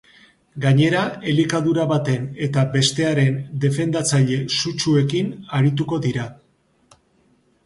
Gainera 0.61 1.01
elikadura 1.33 1.83
baten 1.91 2.25
eta 2.47 2.63
bestearen 2.77 3.37
defendatzaile 3.67 4.41
sutsuekin 4.57 5.31
arituko 5.61 6.01
dira. 6.09 6.27